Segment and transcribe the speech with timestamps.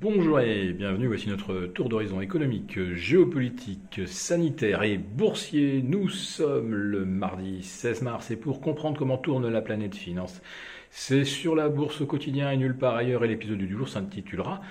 [0.00, 5.82] Bonjour et bienvenue, voici notre tour d'horizon économique, géopolitique, sanitaire et boursier.
[5.82, 10.40] Nous sommes le mardi 16 mars et pour comprendre comment tourne la planète finance,
[10.88, 13.26] c'est sur la bourse au quotidien et nulle part ailleurs.
[13.26, 14.62] Et l'épisode du jour s'intitulera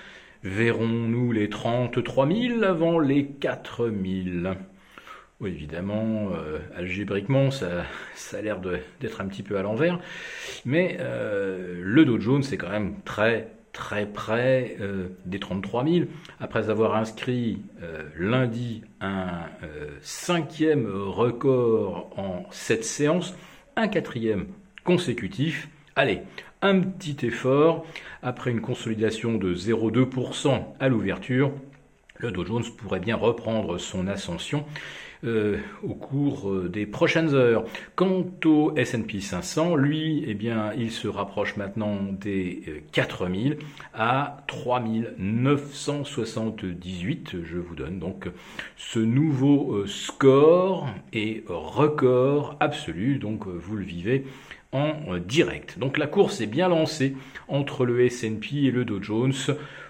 [0.42, 4.54] Verrons-nous les 33 000 avant les 4 000
[5.40, 9.98] oui, évidemment, euh, algébriquement, ça, ça a l'air d'être un petit peu à l'envers,
[10.66, 16.06] mais euh, le Dow Jones c'est quand même très très près euh, des 33 000,
[16.40, 17.62] après avoir inscrit
[18.16, 19.44] lundi un
[20.02, 23.34] cinquième record en sept séances,
[23.76, 24.46] un quatrième
[24.84, 25.68] consécutif.
[25.96, 26.22] Allez,
[26.62, 27.86] un petit effort,
[28.22, 31.52] après une consolidation de 0,2% à l'ouverture,
[32.20, 34.66] le Dow Jones pourrait bien reprendre son ascension
[35.22, 37.64] euh, au cours euh, des prochaines heures.
[37.94, 43.56] Quant au S&P 500, lui, eh bien, il se rapproche maintenant des 4000 euh,
[43.92, 47.36] à 3978.
[47.44, 48.30] Je vous donne donc
[48.78, 53.18] ce nouveau score et record absolu.
[53.18, 54.24] Donc, vous le vivez
[54.72, 55.78] en direct.
[55.78, 57.16] Donc la course est bien lancée
[57.48, 59.34] entre le S&P et le Dow Jones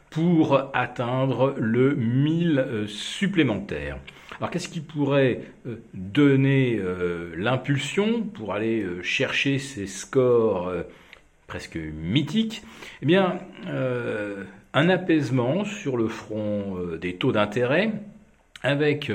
[0.09, 3.99] pour atteindre le 1000 supplémentaire.
[4.41, 10.73] Alors qu'est-ce qui pourrait euh, donner euh, l'impulsion pour aller euh, chercher ces scores
[11.47, 12.63] presque mythiques?
[13.03, 13.39] Eh bien,
[14.73, 17.93] un apaisement sur le front des taux d'intérêt
[18.63, 19.11] avec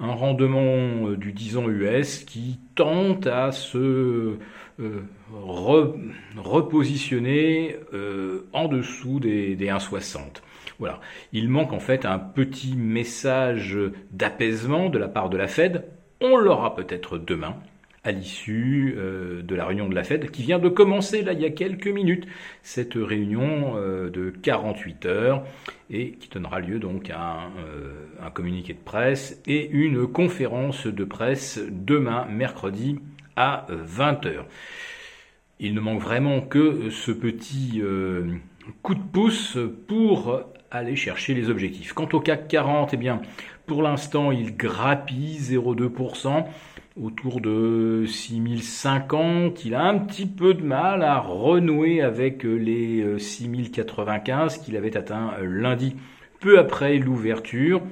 [0.00, 4.36] un rendement du 10 ans US qui tente à se
[6.44, 7.76] repositionner
[8.52, 10.42] en dessous des, des 1,60.
[10.78, 11.00] Voilà.
[11.32, 13.78] Il manque en fait un petit message
[14.10, 15.84] d'apaisement de la part de la Fed.
[16.20, 17.56] On l'aura peut-être demain
[18.04, 21.40] à l'issue euh, de la réunion de la Fed qui vient de commencer là il
[21.40, 22.26] y a quelques minutes
[22.62, 25.44] cette réunion euh, de 48 heures
[25.90, 30.86] et qui donnera lieu donc à un, euh, un, communiqué de presse et une conférence
[30.86, 32.98] de presse demain mercredi
[33.36, 34.46] à 20 heures.
[35.58, 37.82] Il ne manque vraiment que ce petit
[38.82, 39.58] coup de pouce
[39.88, 40.40] pour
[40.70, 41.92] aller chercher les objectifs.
[41.92, 43.22] Quant au CAC 40, eh bien,
[43.66, 46.44] pour l'instant, il grappille 0,2%
[47.00, 49.64] autour de 6050.
[49.64, 55.32] Il a un petit peu de mal à renouer avec les 6095 qu'il avait atteint
[55.42, 55.96] lundi,
[56.40, 57.82] peu après l'ouverture.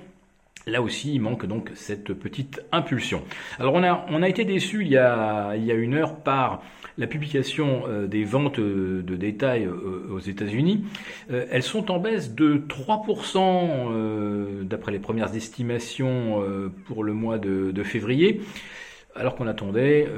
[0.67, 3.25] Là aussi, il manque donc cette petite impulsion.
[3.59, 6.17] Alors on a, on a été déçu il y a, il y a une heure
[6.17, 6.63] par
[6.99, 10.85] la publication euh, des ventes euh, de détail euh, aux États-Unis.
[11.31, 16.43] elles sont en baisse de 3% d'après les premières estimations
[16.87, 18.41] pour le mois de, février
[19.15, 20.09] alors qu'on attendait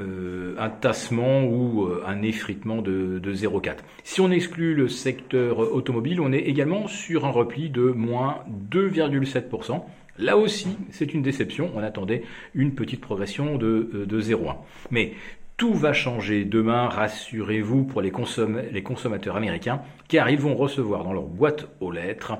[0.57, 3.77] un tassement ou un effritement de, de 0,4.
[4.03, 8.39] Si on exclut le secteur automobile, on est également sur un repli de moins
[8.71, 9.83] 2,7%.
[10.17, 11.71] Là aussi, c'est une déception.
[11.75, 12.23] On attendait
[12.53, 14.55] une petite progression de, de 0,1.
[14.91, 15.13] Mais
[15.57, 21.23] tout va changer demain, rassurez-vous, pour les, consommateurs américains, car ils vont recevoir dans leur
[21.23, 22.33] boîte aux lettres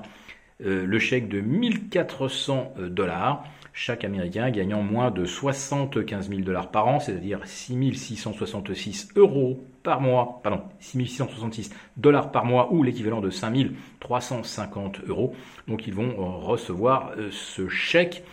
[0.64, 3.44] euh, le chèque de 1400 euh, dollars,
[3.78, 10.40] chaque Américain gagnant moins de 75 000 dollars par an, c'est-à-dire 6666 euros par mois,
[10.42, 15.36] pardon, 6666 dollars par mois ou l'équivalent de 5350 euros.
[15.68, 18.24] Donc ils vont euh, recevoir ce chèque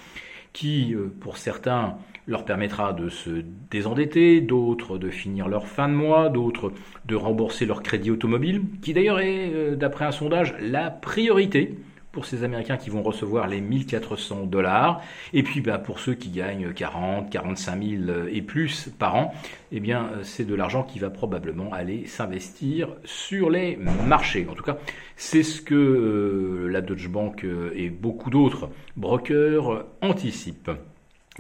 [0.53, 6.29] qui, pour certains, leur permettra de se désendetter, d'autres de finir leur fin de mois,
[6.29, 6.71] d'autres
[7.05, 11.77] de rembourser leur crédit automobile, qui d'ailleurs est, euh, d'après un sondage, la priorité
[12.13, 15.01] pour ces Américains qui vont recevoir les 1400 dollars.
[15.33, 19.33] Et puis bah, pour ceux qui gagnent 40, 45 000 et plus par an,
[19.73, 24.47] eh bien euh, c'est de l'argent qui va probablement aller s'investir sur les marchés.
[24.49, 24.77] En tout cas,
[25.17, 30.71] c'est ce que euh, la Deutsche Bank et beaucoup d'autres brokers anticipent.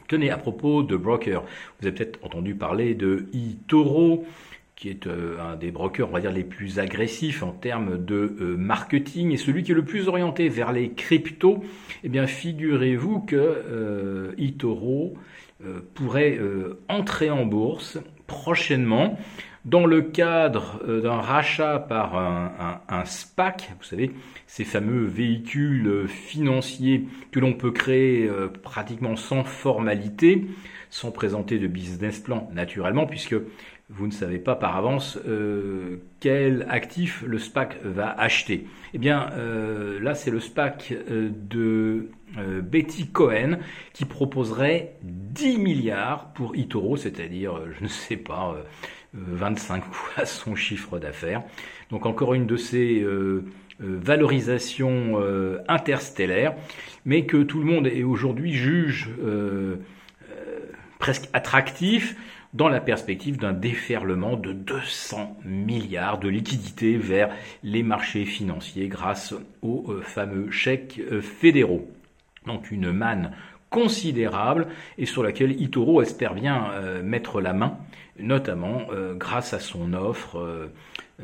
[0.07, 1.43] Tenez, à propos de brokers,
[1.79, 4.25] vous avez peut-être entendu parler de eToro,
[4.75, 8.35] qui est euh, un des brokers, on va dire, les plus agressifs en termes de
[8.39, 11.63] euh, marketing et celui qui est le plus orienté vers les cryptos.
[12.03, 15.15] Eh bien, figurez-vous que euh, eToro
[15.93, 16.37] pourrait
[16.89, 19.17] entrer en bourse prochainement
[19.65, 24.11] dans le cadre euh, d'un rachat par un, SPAC, vous savez,
[24.47, 30.45] ces fameux véhicules financiers que l'on peut créer euh, pratiquement sans formalité,
[30.89, 33.35] sans présenter de business plan naturellement, puisque
[33.95, 38.65] vous ne savez pas par avance euh, quel actif le SPAC va acheter.
[38.93, 42.09] Eh bien, euh, là, c'est le SPAC euh, de
[42.63, 43.59] Betty Cohen
[43.93, 48.55] qui proposerait 10 milliards pour Itoro, c'est-à-dire, je ne sais pas,
[49.13, 51.43] 25 fois son chiffre d'affaires.
[51.91, 53.05] Donc encore une de ces
[53.79, 55.21] valorisations
[55.67, 56.55] interstellaires,
[57.05, 59.11] mais que tout le monde aujourd'hui juge
[60.97, 62.15] presque attractif
[62.53, 67.33] dans la perspective d'un déferlement de 200 milliards de liquidités vers
[67.63, 71.89] les marchés financiers grâce aux euh, fameux chèques euh, fédéraux.
[72.45, 73.31] Donc une manne
[73.69, 74.67] considérable
[74.99, 77.77] et sur laquelle Itoro espère bien euh, mettre la main,
[78.19, 78.81] notamment
[79.15, 80.69] grâce à son offre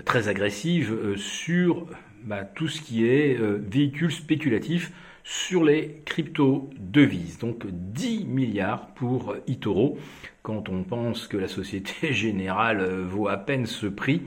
[0.05, 1.85] très agressive sur
[2.23, 4.91] bah, tout ce qui est véhicule spéculatif
[5.29, 7.37] sur les crypto-devises.
[7.37, 9.99] Donc 10 milliards pour Itoro.
[10.41, 14.23] Quand on pense que la Société Générale vaut à peine ce prix,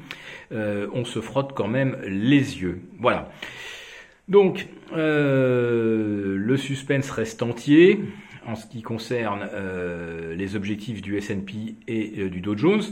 [0.53, 2.83] euh, on se frotte quand même les yeux.
[3.01, 3.33] Voilà.
[4.29, 7.99] Donc, euh, le suspense reste entier
[8.47, 12.83] en ce qui concerne euh, les objectifs du S&P et euh, du Dow Jones.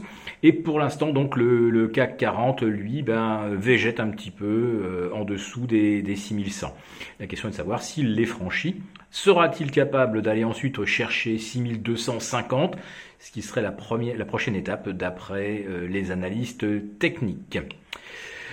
[0.43, 5.25] Et pour l'instant, donc le, CAC 40, lui, ben, végète un petit peu euh, en
[5.25, 6.75] dessous des, des 6100.
[7.19, 8.81] La question est de savoir s'il les franchit.
[9.09, 12.77] Sera-t-il capable d'aller ensuite chercher 6250,
[13.19, 16.65] ce qui serait la, première, la prochaine étape d'après les analystes
[16.97, 17.59] techniques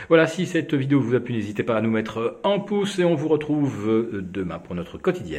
[0.09, 3.05] voilà, si cette vidéo vous a plu, n'hésitez pas à nous mettre un pouce et
[3.05, 5.37] on vous retrouve demain pour notre quotidien.